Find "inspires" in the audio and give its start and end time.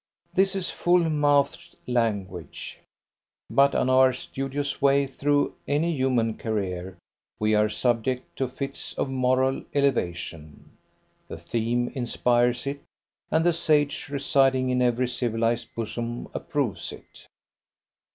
11.93-12.65